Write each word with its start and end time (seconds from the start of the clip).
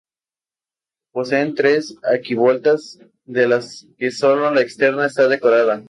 Poseen 1.13 1.53
tres 1.53 1.95
arquivoltas 2.01 2.97
de 3.25 3.47
las 3.47 3.85
que 3.99 4.09
sólo 4.09 4.49
la 4.51 4.61
externa 4.61 5.05
está 5.05 5.27
decorada. 5.27 5.79